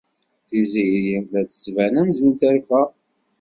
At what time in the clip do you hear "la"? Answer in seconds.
1.31-1.41